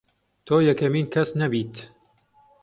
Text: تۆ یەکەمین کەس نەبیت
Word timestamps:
تۆ 0.45 0.55
یەکەمین 0.67 1.05
کەس 1.13 1.29
نەبیت 1.39 1.75